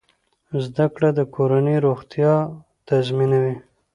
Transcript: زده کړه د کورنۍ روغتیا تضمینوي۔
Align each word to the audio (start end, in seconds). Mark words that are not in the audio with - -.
زده 0.63 0.85
کړه 0.93 1.09
د 1.13 1.19
کورنۍ 1.35 1.77
روغتیا 1.85 2.33
تضمینوي۔ 2.87 3.55